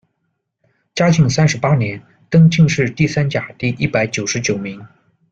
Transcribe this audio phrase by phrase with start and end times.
[0.95, 2.01] 嘉靖三十八年，
[2.31, 4.83] 登进士第三甲第一百九十九名。